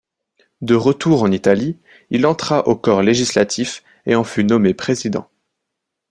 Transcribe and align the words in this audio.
De 0.61 0.73
retour 0.73 1.21
en 1.21 1.31
Italie, 1.31 1.77
il 2.09 2.25
entra 2.25 2.65
au 2.67 2.75
corps 2.75 3.03
législatif, 3.03 3.83
et 4.07 4.15
en 4.15 4.23
fut 4.23 4.43
nommé 4.43 4.73
président. 4.73 5.29